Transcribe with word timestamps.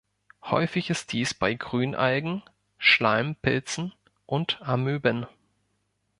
Häufig 0.45 0.89
ist 0.89 1.11
dies 1.13 1.35
bei 1.35 1.53
Grünalgen, 1.53 2.41
Schleimpilzen 2.79 3.93
und 4.25 4.59
Amöben. 4.63 5.27